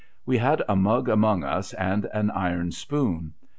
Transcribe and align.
We 0.25 0.39
had 0.39 0.63
a 0.67 0.75
mug 0.75 1.09
among 1.09 1.43
us, 1.43 1.75
and 1.75 2.05
an 2.11 2.31
iron 2.31 2.71
spoon. 2.71 3.35